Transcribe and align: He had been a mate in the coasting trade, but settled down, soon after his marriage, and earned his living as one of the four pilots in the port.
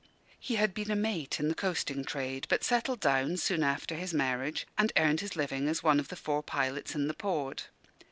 He 0.39 0.55
had 0.55 0.73
been 0.73 0.89
a 0.89 0.95
mate 0.95 1.39
in 1.39 1.47
the 1.47 1.53
coasting 1.53 2.03
trade, 2.03 2.47
but 2.49 2.63
settled 2.63 2.99
down, 3.01 3.37
soon 3.37 3.61
after 3.61 3.93
his 3.93 4.15
marriage, 4.15 4.65
and 4.75 4.91
earned 4.97 5.19
his 5.19 5.35
living 5.35 5.67
as 5.67 5.83
one 5.83 5.99
of 5.99 6.07
the 6.07 6.15
four 6.15 6.41
pilots 6.41 6.95
in 6.95 7.07
the 7.07 7.13
port. 7.13 7.69